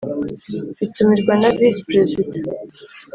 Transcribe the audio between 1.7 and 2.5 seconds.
Perezida